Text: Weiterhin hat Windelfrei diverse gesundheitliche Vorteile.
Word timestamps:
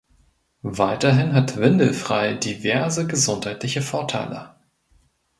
Weiterhin 0.63 1.33
hat 1.33 1.57
Windelfrei 1.59 2.33
diverse 2.33 3.05
gesundheitliche 3.05 3.83
Vorteile. 3.83 4.55